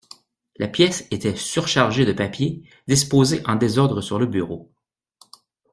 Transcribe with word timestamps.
La 0.55 0.67
pièce 0.67 1.05
était 1.11 1.35
surchargée 1.35 2.05
de 2.05 2.11
papiers, 2.11 2.63
disposés 2.87 3.43
en 3.45 3.55
désordre 3.55 4.01
sur 4.01 4.17
le 4.17 4.25
bureau 4.25 4.71